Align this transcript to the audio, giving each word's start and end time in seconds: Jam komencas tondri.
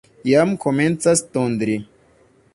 Jam 0.29 0.55
komencas 0.63 1.23
tondri. 1.39 1.77